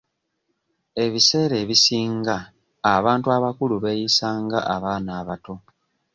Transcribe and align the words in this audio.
Ebiseera 1.03 1.55
ebisinga 1.63 2.35
abantu 2.95 3.27
abakulu 3.37 3.75
beeyisa 3.83 4.27
nga 4.43 4.59
abaana 4.75 5.11
abato. 5.21 5.55